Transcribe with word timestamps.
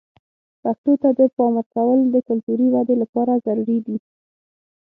پښتو 0.61 0.91
ته 1.01 1.09
د 1.19 1.21
پام 1.35 1.51
ورکول 1.59 1.99
د 2.09 2.15
کلتوري 2.27 2.67
ودې 2.73 2.95
لپاره 3.03 3.41
ضروري 3.45 3.79
دي. 3.85 3.97